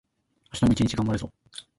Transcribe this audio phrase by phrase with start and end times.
[0.59, 1.29] 明日も一日がんばるぞ